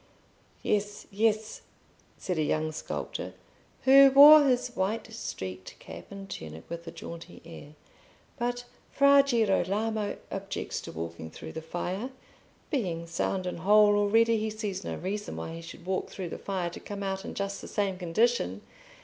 [0.63, 1.61] "Yes, yes,"
[2.17, 3.35] said a young sculptor,
[3.83, 7.75] who wore his white streaked cap and tunic with a jaunty air.
[8.39, 12.09] "But Fra Girolamo objects to walking through the fire.
[12.71, 16.39] Being sound and whole already, he sees no reason why he should walk through the
[16.39, 18.61] fire to come out in just the same condition.